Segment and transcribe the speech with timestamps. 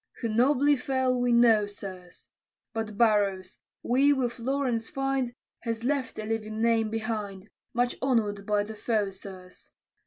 [0.21, 2.27] Who nobly fell, we know, sirs;
[2.73, 8.63] But Burrows, we with Lawrence find, Has left a living name behind, Much honor'd by
[8.63, 9.69] the foe, sirs.